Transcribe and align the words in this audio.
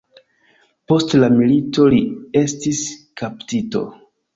Post 0.93 1.13
la 1.21 1.29
milito 1.35 1.87
li 1.97 2.03
estis 2.45 2.85
kaptito. 3.23 3.89